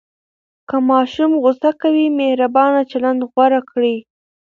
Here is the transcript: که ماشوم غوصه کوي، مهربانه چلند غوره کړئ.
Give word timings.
که 0.69 0.75
ماشوم 0.89 1.31
غوصه 1.43 1.69
کوي، 1.81 2.05
مهربانه 2.19 2.81
چلند 2.91 3.21
غوره 3.31 3.61
کړئ. 3.69 3.95